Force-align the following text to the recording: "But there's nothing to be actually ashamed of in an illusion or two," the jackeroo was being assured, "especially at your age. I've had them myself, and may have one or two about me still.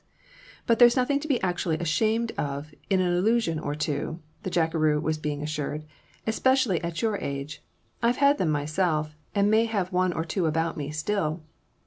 "But 0.65 0.79
there's 0.79 0.95
nothing 0.95 1.19
to 1.19 1.27
be 1.27 1.39
actually 1.43 1.77
ashamed 1.77 2.31
of 2.35 2.73
in 2.89 2.99
an 3.01 3.13
illusion 3.13 3.59
or 3.59 3.75
two," 3.75 4.19
the 4.41 4.49
jackeroo 4.49 4.99
was 4.99 5.19
being 5.19 5.43
assured, 5.43 5.85
"especially 6.25 6.83
at 6.83 7.03
your 7.03 7.17
age. 7.17 7.61
I've 8.01 8.17
had 8.17 8.39
them 8.39 8.49
myself, 8.49 9.15
and 9.35 9.51
may 9.51 9.65
have 9.65 9.93
one 9.93 10.11
or 10.11 10.25
two 10.25 10.47
about 10.47 10.75
me 10.75 10.89
still. 10.89 11.43